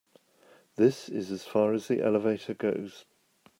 This 0.77 1.09
is 1.09 1.29
as 1.29 1.45
far 1.45 1.73
as 1.73 1.87
the 1.87 2.01
elevator 2.01 2.55
goes. 2.55 3.05